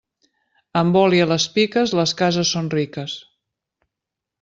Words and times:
Amb 0.81 0.97
oli 1.01 1.21
a 1.25 1.27
les 1.33 1.45
piques, 1.59 1.95
les 2.01 2.17
cases 2.25 2.57
són 2.57 2.75
riques. 2.79 3.19